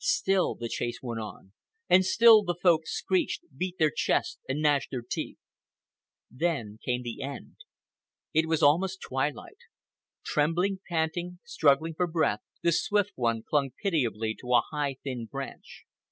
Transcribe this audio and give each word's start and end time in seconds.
Still 0.00 0.56
the 0.56 0.68
chase 0.68 1.00
went 1.00 1.20
on, 1.20 1.52
and 1.88 2.04
still 2.04 2.42
the 2.42 2.56
Folk 2.60 2.88
screeched, 2.88 3.44
beat 3.56 3.76
their 3.78 3.92
chests, 3.94 4.40
and 4.48 4.60
gnashed 4.60 4.90
their 4.90 5.00
teeth. 5.08 5.38
Then 6.28 6.80
came 6.84 7.04
the 7.04 7.22
end. 7.22 7.54
It 8.34 8.48
was 8.48 8.64
almost 8.64 9.00
twilight. 9.00 9.58
Trembling, 10.24 10.80
panting, 10.88 11.38
struggling 11.44 11.94
for 11.94 12.08
breath, 12.08 12.40
the 12.64 12.72
Swift 12.72 13.12
One 13.14 13.44
clung 13.48 13.70
pitiably 13.80 14.34
to 14.40 14.54
a 14.54 14.64
high 14.72 14.96
thin 15.04 15.26
branch. 15.26 15.84